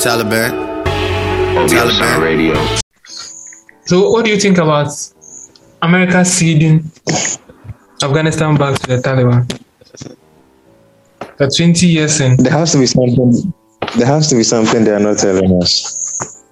Taliban. 0.00 0.50
Taliban 1.68 2.22
radio. 2.22 2.54
So, 3.84 4.10
what 4.10 4.24
do 4.24 4.30
you 4.30 4.38
think 4.40 4.58
about 4.58 4.88
America 5.82 6.24
ceding 6.24 6.90
Afghanistan 8.02 8.56
back 8.56 8.78
to 8.80 8.86
the 8.96 9.02
Taliban? 9.02 9.46
The 11.36 11.48
20 11.48 11.86
years 11.86 12.20
in. 12.20 12.36
There 12.36 12.52
has 12.52 12.72
to 12.72 12.78
be 12.78 12.86
something. 12.86 13.52
There 13.96 14.06
has 14.06 14.28
to 14.30 14.36
be 14.36 14.42
something 14.42 14.84
they 14.84 14.90
are 14.92 15.00
not 15.00 15.18
telling 15.18 15.60
us. 15.62 16.44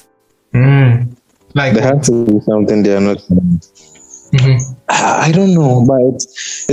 Mm. 0.54 1.16
Like 1.54 1.74
There 1.74 1.82
has 1.82 2.06
to 2.06 2.24
be 2.24 2.40
something 2.40 2.82
they 2.82 2.94
are 2.96 3.00
not 3.00 3.18
telling 3.28 3.58
us. 3.58 3.72
Mhm. 4.32 4.74
I 4.90 5.32
don't 5.32 5.54
know, 5.54 5.84
but 5.86 6.22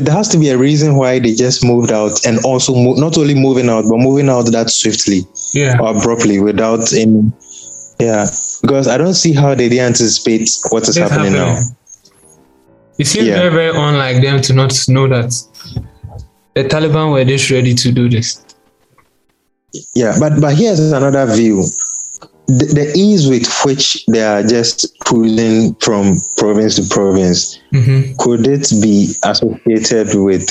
there 0.03 0.13
has 0.13 0.27
to 0.29 0.37
be 0.37 0.49
a 0.49 0.57
reason 0.57 0.95
why 0.95 1.19
they 1.19 1.33
just 1.33 1.63
moved 1.63 1.91
out 1.91 2.25
and 2.25 2.39
also 2.43 2.73
mo- 2.73 2.95
not 2.95 3.17
only 3.17 3.33
moving 3.33 3.69
out, 3.69 3.85
but 3.89 3.97
moving 3.97 4.29
out 4.29 4.51
that 4.51 4.69
swiftly 4.69 5.25
yeah, 5.55 5.79
or 5.79 5.97
abruptly 5.97 6.39
without 6.39 6.93
any. 6.93 7.31
Yeah, 7.99 8.25
because 8.61 8.87
I 8.89 8.97
don't 8.97 9.13
see 9.13 9.33
how 9.33 9.55
they 9.55 9.69
didn't 9.69 9.85
anticipate 9.95 10.49
what 10.69 10.87
is 10.87 10.97
happening, 10.97 11.33
now. 11.33 11.57
It 12.99 13.07
seems 13.07 13.27
Yeah. 13.27 13.37
very, 13.39 13.51
very 13.51 13.77
unlike 13.77 14.21
them 14.21 14.41
to 14.41 14.53
not 14.53 14.73
know 14.89 15.07
that 15.07 15.31
the 16.55 16.63
Taliban 16.65 17.11
were 17.13 17.23
this 17.25 17.49
ready 17.51 17.73
to 17.73 17.91
do 17.91 18.09
this. 18.09 18.41
Yeah, 19.93 20.15
but 20.19 20.39
but 20.41 20.55
here's 20.55 20.79
another 20.79 21.25
view. 21.33 21.63
The, 22.47 22.65
the 22.79 22.93
ease 22.95 23.27
with 23.27 23.47
which 23.65 24.05
they 24.07 24.21
are 24.21 24.43
just 24.43 24.93
cruising 24.99 25.73
from 25.75 26.15
province 26.37 26.75
to 26.75 26.93
province, 26.93 27.59
hmm 27.71 28.13
could 28.19 28.45
it 28.47 28.69
be 28.81 29.15
associated 29.23 30.13
with, 30.15 30.45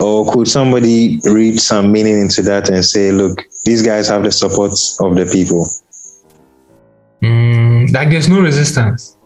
or 0.00 0.32
could 0.32 0.48
somebody 0.48 1.20
read 1.24 1.60
some 1.60 1.92
meaning 1.92 2.20
into 2.20 2.42
that 2.42 2.70
and 2.70 2.84
say, 2.84 3.12
look, 3.12 3.38
these 3.64 3.82
guys 3.82 4.08
have 4.08 4.22
the 4.24 4.32
support 4.32 4.72
of 5.00 5.14
the 5.16 5.28
people? 5.32 5.66
Mm, 7.22 7.92
like 7.92 8.10
there's 8.10 8.28
no 8.28 8.40
resistance. 8.40 9.16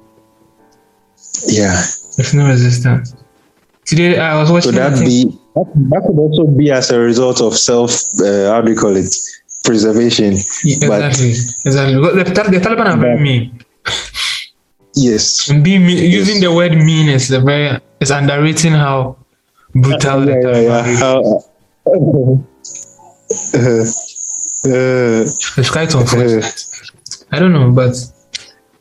Yeah. 1.46 1.80
There's 2.16 2.34
no 2.34 2.46
resistance. 2.48 3.14
Today 3.84 4.18
I 4.18 4.36
was 4.40 4.50
watching. 4.50 4.72
Could 4.72 4.80
that 4.80 4.98
be, 4.98 5.24
that, 5.54 6.02
could 6.06 6.18
also 6.18 6.46
be 6.46 6.70
as 6.70 6.90
a 6.90 6.98
result 6.98 7.40
of 7.40 7.56
self, 7.56 7.92
uh, 8.20 8.50
how 8.50 8.60
do 8.62 8.72
you 8.72 8.78
call 8.78 8.96
it, 8.96 9.14
preservation? 9.64 10.34
Yeah, 10.64 10.88
but- 10.88 11.04
exactly, 11.04 11.30
exactly. 11.64 11.94
The, 11.94 12.24
the 12.24 12.60
Taliban 12.60 12.86
are 12.86 12.96
very 12.96 13.20
mean. 13.20 13.60
Yes. 14.94 15.48
And 15.50 15.64
being 15.64 15.84
mean, 15.84 16.10
using 16.10 16.40
the 16.40 16.52
word 16.52 16.72
mean 16.72 17.08
is 17.08 17.30
a 17.30 17.40
very 17.40 17.80
is 18.00 18.10
underrating 18.10 18.72
how 18.72 19.16
brutal 19.74 20.20
the 20.20 20.32
Yeah, 20.32 20.38
yeah, 20.38 20.44
Taliban 20.44 20.84
yeah. 20.86 20.98
How- 20.98 22.44
It's 24.66 25.70
quite 25.70 25.94
unfortunate. 25.94 26.64
I 27.32 27.38
don't 27.38 27.52
know, 27.52 27.70
but 27.70 27.94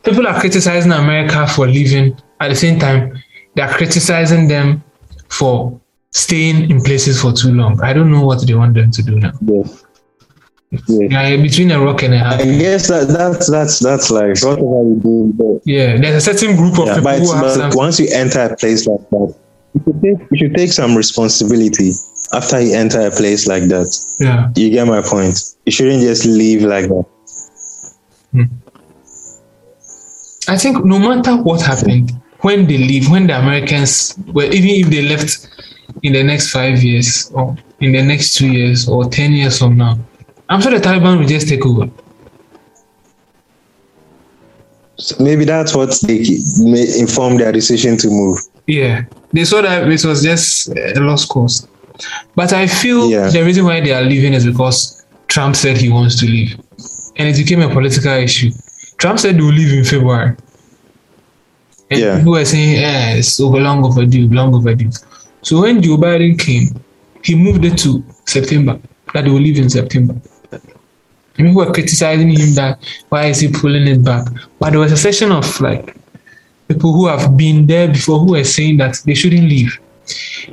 people 0.03 0.27
are 0.27 0.39
criticizing 0.39 0.91
America 0.91 1.47
for 1.47 1.67
leaving. 1.67 2.17
At 2.39 2.49
the 2.49 2.55
same 2.55 2.79
time, 2.79 3.21
they 3.55 3.61
are 3.61 3.73
criticizing 3.73 4.47
them 4.47 4.83
for 5.29 5.79
staying 6.11 6.69
in 6.69 6.81
places 6.81 7.21
for 7.21 7.33
too 7.33 7.51
long. 7.53 7.81
I 7.81 7.93
don't 7.93 8.11
know 8.11 8.23
what 8.25 8.45
they 8.45 8.53
want 8.53 8.75
them 8.75 8.91
to 8.91 9.03
do 9.03 9.19
now. 9.19 9.33
yes. 9.41 9.83
Yes. 10.71 10.83
Yeah, 10.87 11.37
between 11.37 11.69
a 11.69 11.79
rock 11.79 12.01
and 12.01 12.15
a 12.15 12.19
hard. 12.19 12.41
I 12.41 12.45
guess 12.57 12.87
that, 12.87 13.07
that's 13.07 13.49
that's 13.49 13.77
that's 13.79 14.09
like 14.09 14.41
whatever 14.41 14.83
you 14.83 15.33
do. 15.37 15.61
Yeah, 15.65 15.97
there's 15.97 16.27
a 16.27 16.33
certain 16.33 16.55
group 16.55 16.79
of 16.79 16.87
yeah, 16.87 16.95
people 16.95 17.11
but, 17.11 17.19
who 17.19 17.33
have 17.33 17.57
but 17.69 17.75
once 17.75 17.99
you 17.99 18.07
enter 18.11 18.39
a 18.41 18.55
place 18.57 18.87
like 18.87 19.07
that, 19.11 19.35
you 19.73 19.81
should 19.85 20.01
take 20.01 20.31
you 20.31 20.37
should 20.37 20.55
take 20.55 20.71
some 20.71 20.95
responsibility 20.95 21.91
after 22.33 22.59
you 22.59 22.75
enter 22.75 23.01
a 23.01 23.11
place 23.11 23.47
like 23.47 23.63
that. 23.63 23.87
Yeah, 24.19 24.49
You 24.55 24.69
get 24.69 24.87
my 24.87 25.01
point. 25.01 25.55
You 25.65 25.71
shouldn't 25.71 26.01
just 26.01 26.25
leave 26.25 26.63
like 26.63 26.87
that. 26.87 27.05
Hmm. 28.31 28.43
I 30.47 30.57
think 30.57 30.83
no 30.83 30.99
matter 30.99 31.35
what 31.37 31.61
happened, 31.61 32.11
when 32.41 32.67
they 32.67 32.77
leave, 32.77 33.09
when 33.09 33.27
the 33.27 33.39
Americans, 33.39 34.17
well, 34.27 34.53
even 34.53 34.69
if 34.69 34.89
they 34.89 35.01
left 35.07 35.47
in 36.01 36.13
the 36.13 36.23
next 36.23 36.51
five 36.51 36.83
years 36.83 37.31
or 37.33 37.55
in 37.79 37.93
the 37.93 38.03
next 38.03 38.35
two 38.35 38.47
years 38.51 38.87
or 38.89 39.05
10 39.05 39.31
years 39.31 39.59
from 39.59 39.77
now, 39.77 39.97
I'm 40.49 40.61
sure 40.61 40.71
the 40.71 40.79
Taliban 40.79 41.19
will 41.19 41.27
just 41.27 41.47
take 41.47 41.65
over. 41.65 41.89
So 44.97 45.23
maybe 45.23 45.45
that's 45.45 45.75
what 45.75 45.97
they 46.05 46.19
may 46.59 46.99
inform 46.99 47.37
their 47.37 47.51
decision 47.51 47.97
to 47.97 48.09
move. 48.09 48.37
Yeah, 48.67 49.05
they 49.31 49.43
saw 49.45 49.61
that 49.61 49.83
it 49.91 50.05
was 50.05 50.23
just 50.23 50.69
a 50.69 50.99
lost 50.99 51.29
cause. 51.29 51.67
But 52.35 52.53
I 52.53 52.67
feel 52.67 53.09
Yeah. 53.09 53.29
the 53.29 53.43
reason 53.43 53.65
why 53.65 53.81
they 53.81 53.91
are 53.93 54.01
leaving 54.03 54.33
is 54.33 54.45
because 54.45 55.03
Trump 55.27 55.55
said 55.55 55.77
he 55.77 55.89
wants 55.89 56.19
to 56.21 56.25
leave. 56.25 56.55
And 57.17 57.27
it 57.29 57.37
became 57.37 57.61
a 57.61 57.69
political 57.69 58.11
issue. 58.13 58.51
Trump 58.97 59.19
said 59.19 59.35
he 59.35 59.41
will 59.41 59.51
leave 59.53 59.73
in 59.73 59.83
February. 59.83 60.35
And 61.91 61.99
Yeah. 61.99 62.17
people 62.17 62.33
were 62.33 62.45
saying, 62.45 62.79
yeah, 62.81 63.13
it's 63.15 63.39
over 63.39 63.59
long 63.59 63.83
overdue, 63.85 64.27
long 64.29 64.53
overdue. 64.55 64.89
So 65.41 65.61
when 65.61 65.81
Joe 65.81 65.97
Biden 65.97 66.39
came, 66.39 66.69
he 67.23 67.35
moved 67.35 67.65
it 67.65 67.77
to 67.79 68.03
September, 68.25 68.79
that 69.13 69.25
he 69.25 69.31
will 69.31 69.41
leave 69.41 69.57
in 69.59 69.69
September. 69.69 70.15
And 70.51 71.47
people 71.47 71.53
were 71.65 71.71
criticizing 71.71 72.29
him 72.29 72.53
that 72.55 72.79
why 73.09 73.25
is 73.25 73.39
he 73.39 73.49
pulling 73.49 73.87
it 73.87 74.03
back? 74.03 74.27
But 74.59 74.71
there 74.71 74.79
was 74.79 74.91
a 74.91 74.97
session 74.97 75.31
of 75.31 75.59
like 75.61 75.95
people 76.73 76.93
who 76.93 77.07
have 77.07 77.35
been 77.37 77.65
there 77.65 77.87
before 77.87 78.19
who 78.19 78.31
were 78.31 78.43
saying 78.43 78.77
that 78.77 78.97
they 79.05 79.13
shouldn't 79.13 79.47
leave. 79.47 79.79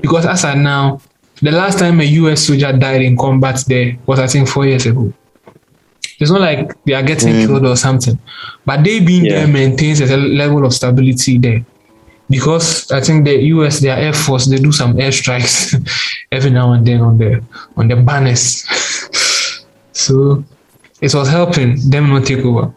Because 0.00 0.26
as 0.26 0.44
of 0.44 0.56
now, 0.56 1.00
the 1.42 1.50
last 1.50 1.78
time 1.78 2.00
a 2.00 2.04
US 2.04 2.47
soldier 2.47 2.72
died 2.72 3.03
in 3.03 3.16
combat 3.16 3.64
there 3.66 3.97
was 4.06 4.19
I 4.20 4.26
think 4.26 4.48
four 4.48 4.66
years 4.66 4.86
ago. 4.86 5.12
It's 6.19 6.31
not 6.31 6.41
like 6.42 6.76
they 6.84 6.92
are 6.92 7.03
getting 7.03 7.32
Mm. 7.34 7.47
killed 7.47 7.66
or 7.66 7.76
something. 7.76 8.19
But 8.66 8.84
they 8.84 9.00
being 9.00 9.25
Yeah. 9.25 9.32
there 9.44 9.48
maintains 9.48 10.00
a 10.00 10.16
level 10.16 10.66
of 10.66 10.72
stability 10.75 11.38
there. 11.38 11.64
Because 12.28 12.92
I 12.92 13.00
think 13.00 13.25
the 13.25 13.37
US, 13.54 13.81
their 13.81 13.97
Air 13.97 14.12
Force, 14.12 14.47
they 14.47 14.58
do 14.58 14.70
some 14.70 14.94
airstrikes 14.94 15.75
every 16.32 16.50
now 16.50 16.72
and 16.72 16.87
then 16.87 17.00
on 17.00 17.19
the 17.19 17.42
on 17.76 17.88
the 17.88 17.97
banners. 17.97 18.64
so 19.92 20.44
it 21.00 21.12
was 21.14 21.28
helping 21.28 21.76
them 21.91 22.10
not 22.10 22.26
take 22.26 22.44
over. 22.44 22.72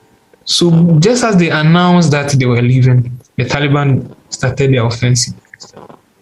So 0.45 0.97
just 0.99 1.23
as 1.23 1.37
they 1.37 1.49
announced 1.49 2.11
that 2.11 2.31
they 2.31 2.45
were 2.45 2.61
leaving, 2.61 3.11
the 3.37 3.45
Taliban 3.45 4.15
started 4.29 4.73
their 4.73 4.85
offensive. 4.85 5.33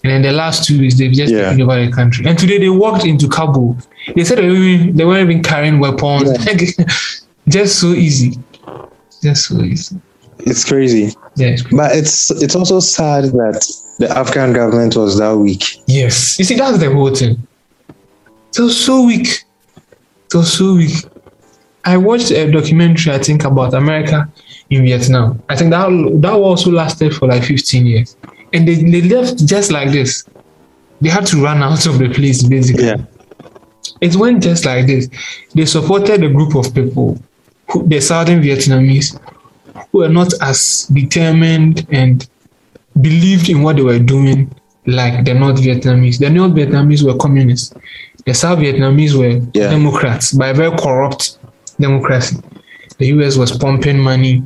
And 0.03 0.11
in 0.13 0.21
the 0.23 0.31
last 0.31 0.65
two 0.65 0.79
weeks, 0.79 0.97
they've 0.97 1.11
just 1.11 1.31
Yeah. 1.33 1.49
taken 1.51 1.61
over 1.63 1.85
the 1.85 1.91
country. 1.91 2.25
And 2.25 2.37
today 2.37 2.57
they 2.57 2.69
walked 2.69 3.05
into 3.05 3.27
Kabul. 3.27 3.77
They 4.15 4.23
said 4.23 4.39
they 4.39 4.47
weren't 4.49 4.63
even, 4.63 4.95
they 4.95 5.05
weren't 5.05 5.29
even 5.29 5.43
carrying 5.43 5.79
weapons. 5.79 6.31
just 7.47 7.79
so 7.79 7.87
easy. 7.93 8.39
Just 9.21 9.47
so 9.47 9.61
easy. 9.61 9.97
It's 10.39 10.65
crazy. 10.65 11.13
Yeah. 11.35 11.55
But 11.71 11.95
it's 11.95 12.31
it's 12.31 12.55
also 12.55 12.79
sad 12.79 13.25
that 13.25 13.63
the 13.99 14.09
Afghan 14.09 14.53
government 14.53 14.95
was 14.95 15.19
that 15.19 15.37
weak. 15.37 15.63
Yes. 15.85 16.39
You 16.39 16.45
see, 16.45 16.55
that's 16.55 16.79
the 16.79 16.91
whole 16.91 17.13
thing. 17.13 17.37
It 18.57 18.59
was 18.59 18.75
so 18.83 19.03
weak. 19.05 19.43
It 20.25 20.33
was 20.35 20.51
so 20.51 20.75
weak. 20.75 21.05
I 21.85 21.97
watched 21.97 22.31
a 22.31 22.49
documentary, 22.51 23.13
I 23.13 23.19
think, 23.19 23.43
about 23.43 23.73
America 23.75 24.27
in 24.71 24.85
Vietnam. 24.85 25.41
I 25.49 25.55
think 25.55 25.69
that 25.71 25.87
that 26.21 26.33
also 26.33 26.71
lasted 26.71 27.13
for 27.13 27.27
like 27.27 27.43
15 27.43 27.85
years. 27.85 28.15
And 28.53 28.67
they, 28.67 28.75
they 28.75 29.01
left 29.01 29.45
just 29.45 29.71
like 29.71 29.91
this. 29.91 30.25
They 31.01 31.09
had 31.09 31.25
to 31.27 31.43
run 31.43 31.61
out 31.61 31.85
of 31.85 31.99
the 31.99 32.09
place, 32.09 32.41
basically. 32.43 32.85
Yeah. 32.85 33.03
It 33.99 34.15
went 34.15 34.41
just 34.41 34.65
like 34.65 34.87
this. 34.87 35.09
They 35.53 35.65
supported 35.65 36.23
a 36.23 36.29
group 36.29 36.55
of 36.55 36.73
people, 36.73 37.19
who, 37.69 37.87
the 37.87 37.99
Southern 37.99 38.41
Vietnamese, 38.41 39.19
who 39.91 39.99
were 39.99 40.09
not 40.09 40.33
as 40.41 40.87
determined 40.93 41.85
and 41.91 42.27
believed 43.01 43.49
in 43.49 43.61
what 43.63 43.75
they 43.75 43.83
were 43.83 43.99
doing 43.99 44.53
like 44.85 45.25
the 45.25 45.33
North 45.33 45.59
Vietnamese. 45.61 46.17
The 46.19 46.29
North 46.29 46.53
Vietnamese 46.53 47.03
were 47.03 47.17
communists. 47.17 47.73
The 48.25 48.33
South 48.33 48.59
Vietnamese 48.59 49.15
were 49.15 49.45
Yeah. 49.53 49.69
Democrats 49.69 50.33
by 50.33 50.49
a 50.49 50.53
very 50.53 50.75
corrupt 50.77 51.37
democracy. 51.79 52.37
The 53.01 53.07
US 53.07 53.35
was 53.35 53.51
pumping 53.57 53.97
money. 53.97 54.43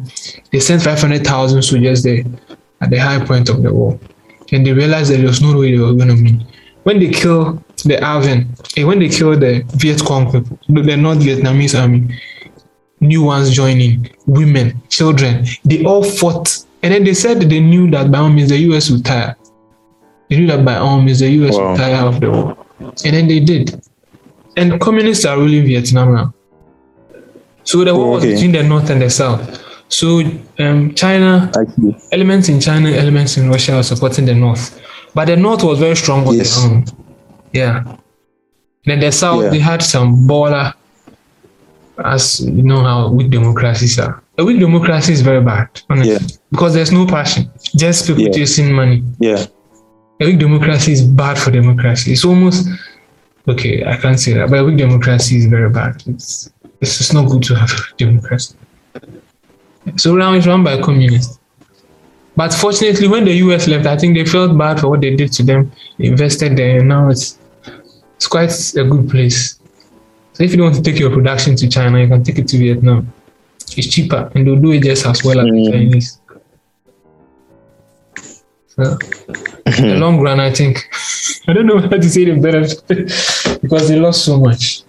They 0.54 0.62
sent 0.62 0.82
500,000 0.82 1.62
soldiers 1.62 2.04
there 2.04 2.24
at 2.80 2.90
the 2.90 2.98
high 2.98 3.24
point 3.26 3.50
of 3.50 3.62
the 3.62 3.74
war. 3.74 4.00
And 4.54 4.66
they 4.66 4.72
realized 4.72 5.12
that 5.12 5.18
there 5.18 5.28
was 5.28 5.42
no 5.42 5.58
way 5.60 5.72
they 5.72 5.78
were 5.78 5.92
going 5.92 6.08
to 6.08 6.14
win. 6.14 6.46
When 6.84 7.00
they 7.00 7.10
killed 7.10 7.62
the 7.84 7.98
ARVN, 7.98 8.32
and 8.32 8.78
eh, 8.78 8.84
when 8.86 9.00
they 9.00 9.10
killed 9.10 9.42
the 9.42 9.64
Viet 9.76 10.02
Cong 10.06 10.32
people, 10.32 10.58
the 10.70 10.96
North 10.96 11.18
Vietnamese 11.18 11.78
army, 11.78 12.18
new 13.02 13.24
ones 13.24 13.52
joining, 13.54 14.10
women, 14.26 14.82
children, 14.88 15.46
they 15.66 15.84
all 15.84 16.02
fought. 16.04 16.66
And 16.82 16.94
then 16.94 17.04
they 17.04 17.14
said 17.14 17.42
that 17.42 17.50
they 17.50 17.60
knew 17.60 17.92
that 17.92 18.10
by 18.10 18.20
all 18.20 18.30
means 18.30 18.50
the 18.50 18.58
US 18.72 18.90
would 18.90 19.04
tire. 19.04 19.36
They 20.30 20.38
knew 20.38 20.48
that 20.48 20.64
by 20.64 20.78
all 20.78 21.02
means 21.02 21.20
the 21.20 21.30
US 21.44 21.56
Wow. 21.56 21.72
would 21.72 21.78
tire 21.78 22.06
of 22.08 22.22
the 22.22 22.32
war. 22.32 22.58
And 23.04 23.14
then 23.16 23.28
they 23.28 23.42
did. 23.42 23.82
And 24.56 24.80
communists 24.80 25.26
are 25.26 25.38
ruling 25.38 25.66
Vietnam 25.66 26.14
now. 26.14 26.35
So 27.66 27.84
the 27.84 27.94
war 27.94 28.12
was 28.12 28.24
Okay. 28.24 28.34
between 28.34 28.52
the 28.54 28.64
North 28.64 28.90
and 28.90 29.02
the 29.02 29.10
South. 29.10 29.42
So 29.90 30.08
um, 30.60 30.94
China, 30.96 31.52
elements 32.12 32.50
in 32.50 32.60
China, 32.60 32.90
elements 32.90 33.38
in 33.38 33.50
Russia 33.50 33.76
are 33.76 33.84
supporting 33.84 34.26
the 34.26 34.34
North. 34.36 34.80
But 35.14 35.26
the 35.26 35.36
North 35.36 35.64
was 35.64 35.78
very 35.80 35.96
strong 35.96 36.28
on 36.28 36.36
Yes. 36.36 36.56
their 36.56 36.72
own. 36.72 36.86
Yeah. 37.54 37.84
Then 38.86 39.00
the 39.00 39.12
South, 39.12 39.44
Yeah. 39.44 39.50
they 39.50 39.60
had 39.60 39.82
some 39.82 40.28
baller 40.28 40.74
as 42.04 42.42
you 42.42 42.64
know 42.64 42.82
how 42.84 43.10
weak 43.10 43.30
democracies 43.30 43.98
are. 44.00 44.22
A 44.38 44.44
weak 44.44 44.60
democracy 44.60 45.14
is 45.14 45.22
very 45.22 45.42
bad, 45.42 45.68
honestly, 45.90 46.14
Yeah. 46.14 46.20
because 46.52 46.74
there's 46.74 46.92
no 46.92 47.06
passion, 47.06 47.50
just 47.76 48.06
people 48.08 48.24
Yeah. 48.24 48.32
chasing 48.32 48.74
money. 48.74 49.04
Yeah. 49.20 49.46
A 50.22 50.26
weak 50.26 50.40
democracy 50.40 50.92
is 50.92 51.02
bad 51.02 51.38
for 51.38 51.52
democracy. 51.52 52.12
It's 52.14 52.26
almost 52.26 52.68
okay. 53.48 53.84
I 53.86 53.96
can't 53.96 54.20
say 54.20 54.34
that, 54.34 54.50
but 54.50 54.60
a 54.60 54.64
weak 54.66 54.78
democracy 54.78 55.38
is 55.38 55.46
very 55.46 55.70
bad. 55.70 56.04
It's 56.06 56.50
it's 56.82 56.98
just 56.98 57.14
not 57.14 57.30
good 57.30 57.44
to 57.44 57.56
have 57.56 57.72
a 57.72 57.98
democracy. 57.98 58.56
So 59.98 60.16
now 60.16 60.34
it's 60.34 60.48
run 60.48 60.64
by 60.64 60.82
communists. 60.82 61.40
But 62.36 62.54
fortunately, 62.54 63.08
when 63.08 63.24
the 63.24 63.34
US 63.46 63.68
left, 63.68 63.86
I 63.86 63.98
think 63.98 64.16
they 64.18 64.26
felt 64.26 64.58
bad 64.58 64.80
for 64.80 64.90
what 64.90 65.02
they 65.02 65.16
did 65.16 65.32
to 65.34 65.44
them. 65.44 65.72
They 65.98 66.06
invested 66.08 66.58
there, 66.58 66.80
and 66.80 66.90
now 66.90 67.10
it's 67.10 67.40
it's 68.16 68.28
quite 68.28 68.52
a 68.76 68.84
good 68.84 69.10
place. 69.10 69.60
So 70.34 70.44
if 70.44 70.52
you 70.52 70.58
don't 70.58 70.66
want 70.72 70.76
to 70.76 70.82
take 70.92 71.00
your 71.00 71.12
production 71.12 71.56
to 71.56 71.70
China, 71.70 72.02
you 72.02 72.08
can 72.08 72.24
take 72.24 72.38
it 72.40 72.48
to 72.50 72.58
Vietnam. 72.58 73.14
It's 73.78 73.88
cheaper, 73.88 74.32
and 74.36 74.46
they'll 74.46 74.58
do 74.60 74.72
it 74.74 74.84
just 74.84 75.06
as 75.06 75.24
well 75.24 75.40
as 75.40 75.46
the 75.46 75.52
Mm. 75.52 75.72
Chinese. 75.72 76.20
So, 78.68 78.98
in 79.78 79.88
the 79.88 79.96
long 80.04 80.20
run, 80.20 80.40
I 80.42 80.52
think 80.52 80.86
I 81.48 81.54
don't 81.54 81.66
know 81.66 81.80
how 81.80 81.88
to 81.88 82.10
say 82.10 82.26
the 82.26 82.36
benefit 82.40 82.86
because 83.62 83.88
they 83.88 83.98
lost 83.98 84.26
so 84.26 84.40
much. 84.40 84.84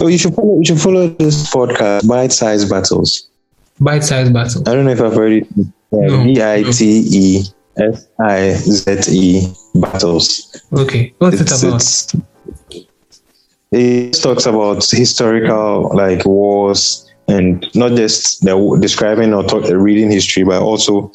Oh, 0.00 0.06
you 0.08 0.18
should 0.18 0.34
follow. 0.34 0.58
You 0.58 0.64
should 0.64 0.80
follow 0.80 1.08
this 1.08 1.50
podcast, 1.50 2.06
Bite 2.08 2.32
Size 2.32 2.64
Battles. 2.68 3.28
Bite 3.80 4.04
Size 4.04 4.30
battle. 4.30 4.62
I 4.68 4.74
don't 4.74 4.84
know 4.84 4.90
if 4.92 5.00
I've 5.00 5.14
heard 5.14 5.32
it. 5.32 5.46
B 5.90 6.42
I 6.42 6.62
T 6.70 7.04
E 7.10 7.44
S 7.78 8.06
I 8.18 8.52
Z 8.54 8.98
E 9.10 9.52
Battles. 9.74 10.62
Okay, 10.72 11.14
what's 11.18 11.40
It's, 11.40 11.62
it 11.62 11.68
about? 11.68 11.76
it's, 11.80 12.14
it 13.72 14.12
talks 14.22 14.46
about 14.46 14.84
historical 14.88 15.90
like 15.94 16.24
wars 16.24 17.10
and 17.28 17.66
not 17.74 17.92
just 17.96 18.44
the 18.44 18.78
describing 18.80 19.34
or 19.34 19.42
talk, 19.44 19.64
reading 19.68 20.10
history, 20.10 20.44
but 20.44 20.62
also 20.62 21.10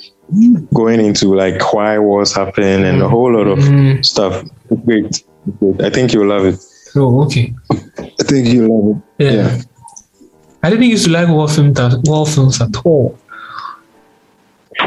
going 0.73 0.99
into 0.99 1.33
like 1.35 1.73
why 1.73 1.97
wars 1.99 2.33
happen 2.33 2.83
and 2.83 3.01
a 3.01 3.07
whole 3.09 3.31
lot 3.33 3.47
of 3.47 3.59
Mm. 3.59 4.03
stuff. 4.05 4.43
Great. 4.85 5.23
Great. 5.59 5.81
I 5.81 5.89
think 5.89 6.13
you'll 6.13 6.27
love 6.27 6.45
it. 6.45 6.59
Oh, 6.95 7.23
okay. 7.25 7.53
I 8.31 8.33
think 8.33 8.47
you'll 8.53 8.91
love 8.91 8.97
it. 9.19 9.23
Yeah. 9.25 9.31
Yeah. 9.31 9.61
I 10.63 10.69
didn't 10.69 10.85
used 10.85 11.05
to 11.05 11.11
like 11.11 11.27
war 11.27 11.47
films, 11.49 11.77
war 12.05 12.25
films 12.25 12.61
at 12.61 12.75
all. 12.85 13.17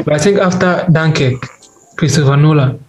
But 0.03 0.13
I 0.13 0.17
think 0.17 0.39
after 0.39 0.87
Dunkirk, 0.91 1.45
Christopher 1.97 2.37
Nolan, 2.37 2.83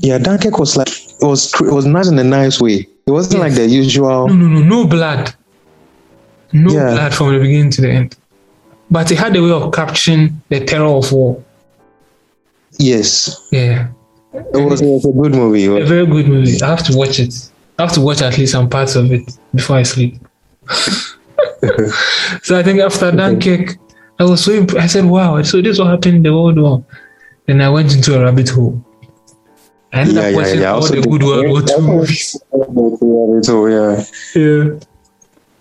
Yeah, 0.00 0.18
Dunkirk 0.18 0.58
was 0.58 0.76
like 0.76 0.88
it 0.88 1.24
was 1.26 1.52
it 1.60 1.72
was 1.72 1.84
nice 1.84 2.08
in 2.08 2.18
a 2.18 2.24
nice 2.24 2.60
way. 2.60 2.86
It 3.06 3.10
wasn't 3.10 3.40
like 3.40 3.54
the 3.54 3.66
usual. 3.66 4.28
no, 4.28 4.34
no, 4.34 4.46
no, 4.46 4.60
no 4.62 4.86
blood. 4.86 5.34
No 6.52 6.72
Yeah. 6.72 6.90
blood 6.94 7.14
from 7.14 7.32
the 7.34 7.38
beginning 7.40 7.70
to 7.72 7.80
the 7.82 7.90
end. 7.90 8.16
But 8.90 9.10
it 9.10 9.18
had 9.18 9.36
a 9.36 9.42
way 9.42 9.50
of 9.50 9.72
capturing 9.72 10.40
the 10.48 10.64
terror 10.64 10.86
of 10.86 11.10
war. 11.12 11.42
Yes, 12.78 13.36
Yeah. 13.50 13.88
it 14.32 14.56
was, 14.56 14.80
it 14.80 14.86
was 14.86 15.04
a 15.04 15.12
good 15.12 15.34
movie. 15.34 15.66
A 15.66 15.84
very 15.84 16.06
good 16.06 16.28
movie. 16.28 16.62
I 16.62 16.66
have 16.68 16.84
to 16.84 16.96
watch 16.96 17.18
it. 17.18 17.34
I 17.78 17.82
have 17.82 17.92
to 17.92 18.00
watch 18.00 18.22
at 18.22 18.36
least 18.38 18.52
some 18.52 18.68
parts 18.68 18.96
of 18.96 19.12
it 19.12 19.38
before 19.54 19.76
I 19.76 19.82
sleep. 19.84 20.16
so 22.42 22.58
I 22.58 22.62
think 22.62 22.80
after 22.80 23.10
Dunkirk, 23.12 23.76
I 24.18 24.24
was 24.24 24.44
so 24.44 24.52
imp- 24.52 24.74
I 24.74 24.86
said, 24.86 25.04
"Wow!" 25.04 25.40
So 25.42 25.62
this 25.62 25.72
is 25.72 25.78
what 25.78 25.88
happened 25.88 26.16
in 26.16 26.22
the 26.22 26.32
World 26.32 26.58
War. 26.58 26.84
Then 27.46 27.60
I 27.60 27.68
went 27.68 27.94
into 27.94 28.18
a 28.20 28.24
rabbit 28.24 28.48
hole. 28.48 28.84
I 29.92 30.00
ended 30.00 30.16
Yeah, 30.16 30.22
up 30.22 30.30
yeah, 30.32 30.36
watching 30.36 30.60
yeah. 30.60 30.68
all 30.70 30.76
Also 30.76 30.94
the 30.96 31.08
good 31.08 31.22
World 31.22 31.46
War 31.48 31.62
II 31.62 31.80
movies. 31.80 32.36
Yeah, 33.48 34.04
Yeah, 34.34 34.78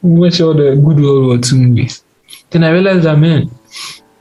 watch 0.02 0.42
all 0.42 0.54
the 0.54 0.76
good 0.76 1.00
World 1.00 1.26
War 1.28 1.36
II 1.38 1.60
movies. 1.68 2.04
Then 2.50 2.64
I 2.64 2.72
realized 2.72 3.04
that 3.04 3.18
man, 3.18 3.50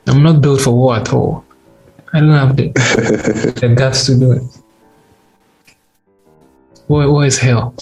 I'm 0.07 0.23
not 0.23 0.41
built 0.43 0.61
for 0.61 0.73
war 0.73 0.97
at 0.97 1.13
all. 1.13 1.45
I 2.13 2.21
don't 2.21 2.31
have 2.31 2.57
the, 2.57 2.69
the 3.61 3.75
guts 3.75 4.07
to 4.07 4.19
do 4.19 4.33
it. 4.33 4.43
War, 6.89 7.11
war 7.11 7.25
is 7.25 7.39
hell. 7.39 7.75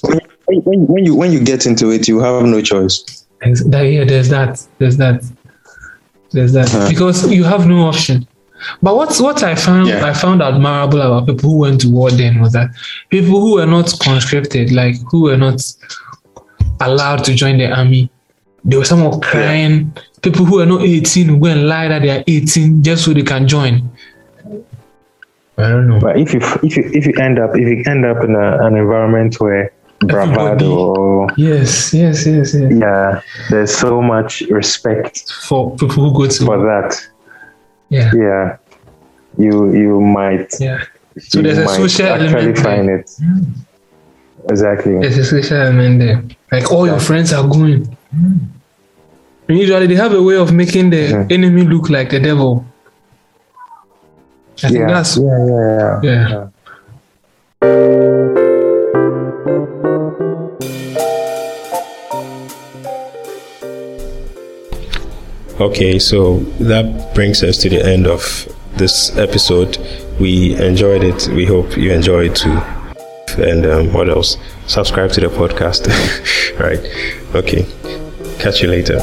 when, 0.46 0.86
when, 0.86 1.04
you 1.04 1.14
when 1.14 1.32
you 1.32 1.40
get 1.40 1.66
into 1.66 1.90
it, 1.90 2.08
you 2.08 2.20
have 2.20 2.44
no 2.44 2.60
choice. 2.60 3.26
That, 3.40 3.82
yeah, 3.82 4.04
there's 4.04 4.28
that. 4.30 4.66
There's 4.78 4.96
that. 4.96 5.24
There's 6.30 6.52
that. 6.52 6.74
Uh-huh. 6.74 6.88
Because 6.88 7.30
you 7.30 7.44
have 7.44 7.66
no 7.66 7.86
option. 7.86 8.26
But 8.82 8.96
what's 8.96 9.20
what 9.20 9.42
I 9.42 9.54
found 9.54 9.88
Yeah. 9.88 10.06
I 10.06 10.14
found 10.14 10.42
admirable 10.42 11.00
about 11.00 11.26
people 11.26 11.50
who 11.50 11.58
went 11.58 11.80
to 11.82 11.90
war 11.90 12.10
then 12.10 12.40
was 12.40 12.52
that 12.52 12.70
people 13.10 13.40
who 13.40 13.54
were 13.54 13.66
not 13.66 13.92
conscripted, 14.00 14.72
like 14.72 14.96
who 15.10 15.22
were 15.22 15.36
not 15.36 15.60
allowed 16.80 17.24
to 17.24 17.34
join 17.34 17.58
the 17.58 17.70
army, 17.70 18.10
they 18.64 18.76
were 18.76 18.84
somehow 18.84 19.18
crying. 19.20 19.92
People 20.22 20.46
who 20.46 20.56
were 20.56 20.66
not 20.66 20.80
18 20.80 21.28
who 21.28 21.38
go 21.38 21.46
and 21.48 21.68
lie 21.68 21.88
that 21.88 22.00
they 22.00 22.10
are 22.10 22.24
18 22.26 22.82
just 22.82 23.04
so 23.04 23.12
they 23.12 23.22
can 23.22 23.46
join. 23.46 23.90
I 25.56 25.68
don't 25.68 25.86
know. 25.88 26.00
But 26.00 26.18
if 26.18 26.34
you 26.34 26.40
if 26.62 26.76
you 26.76 26.90
if 26.92 27.06
you 27.06 27.14
end 27.20 27.38
up 27.38 27.50
if 27.56 27.66
you 27.68 27.82
end 27.86 28.04
up 28.04 28.24
in 28.24 28.34
a, 28.34 28.66
an 28.66 28.76
environment 28.76 29.36
where 29.40 29.72
bravado 30.00 30.74
or 30.76 31.28
Yes, 31.36 31.94
yes, 31.94 32.26
yes, 32.26 32.54
yes. 32.54 32.72
yeah, 32.72 33.20
there's 33.50 33.74
so 33.74 34.02
much 34.02 34.40
respect 34.50 35.32
For 35.48 35.70
people 35.76 36.10
who 36.10 36.12
go 36.12 36.26
to 36.28 36.44
for 36.44 36.58
that. 36.58 37.00
yeah, 37.88 38.10
Yeah, 38.14 38.56
you 39.38 39.72
you 39.72 40.00
might 40.00 40.52
yeah. 40.60 40.82
So 41.18 41.40
there's 41.40 41.58
a 41.58 41.68
social 41.68 42.06
actually 42.08 42.28
element 42.28 42.56
there. 42.56 42.64
find 42.64 42.90
it 42.90 43.10
exactly. 44.50 44.98
There's 44.98 45.16
a 45.18 45.24
social 45.24 45.56
element 45.56 46.00
there. 46.00 46.22
Like 46.50 46.70
all 46.72 46.86
your 46.86 46.98
friends 47.00 47.32
are 47.32 47.46
going. 47.46 47.96
And 48.12 49.58
usually 49.58 49.86
they 49.86 49.94
have 49.94 50.12
a 50.14 50.22
way 50.22 50.36
of 50.36 50.52
making 50.52 50.90
the 50.90 51.02
Mhm. 51.12 51.30
enemy 51.32 51.62
look 51.62 51.88
like 51.90 52.10
the 52.10 52.18
devil. 52.20 52.64
I 54.62 54.68
think 54.68 54.78
Yeah, 54.78 54.86
that's 54.86 55.16
yeah, 55.16 55.46
yeah, 55.46 56.00
yeah. 56.02 56.28
yeah. 56.28 57.54
Okay, 65.60 65.98
so 65.98 66.38
that 66.60 67.14
brings 67.14 67.42
us 67.42 67.56
to 67.58 67.68
the 67.70 67.84
end 67.84 68.06
of 68.06 68.48
this 68.76 69.16
episode. 69.16 69.78
We 70.20 70.56
enjoyed 70.56 71.04
it. 71.04 71.28
We 71.28 71.46
hope 71.46 71.76
you 71.76 71.92
enjoy 71.92 72.26
it 72.26 72.36
too. 72.36 72.60
And 73.38 73.64
um, 73.66 73.92
what 73.92 74.08
else? 74.08 74.36
Subscribe 74.66 75.12
to 75.12 75.20
the 75.20 75.28
podcast. 75.28 75.86
right. 76.58 76.80
Okay. 77.34 77.66
Catch 78.38 78.62
you 78.62 78.68
later. 78.68 78.98